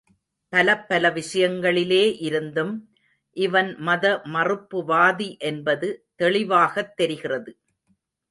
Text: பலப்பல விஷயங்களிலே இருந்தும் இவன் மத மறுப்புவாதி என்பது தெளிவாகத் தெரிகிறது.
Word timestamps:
பலப்பல 0.53 1.09
விஷயங்களிலே 1.11 2.15
இருந்தும் 2.19 2.71
இவன் 3.37 3.75
மத 3.79 4.21
மறுப்புவாதி 4.25 5.37
என்பது 5.41 5.89
தெளிவாகத் 6.15 6.95
தெரிகிறது. 6.95 7.51